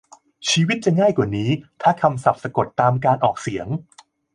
[0.49, 1.49] ชีวิตจะง่ายกว่านี้
[1.81, 3.67] ถ้าคำศัพท์สะกดตามการออกเสียง